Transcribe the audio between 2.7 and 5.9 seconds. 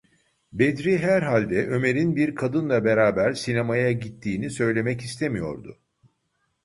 beraber sinemaya gittiğini söylemek istemiyordu.